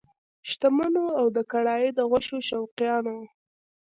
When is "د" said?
1.35-1.39, 1.93-1.99